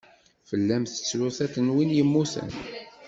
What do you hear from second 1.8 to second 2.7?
yemmuten.